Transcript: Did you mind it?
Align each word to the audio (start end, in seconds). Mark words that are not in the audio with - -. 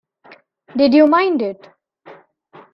Did 0.75 0.95
you 0.95 1.05
mind 1.05 1.43
it? 1.43 1.69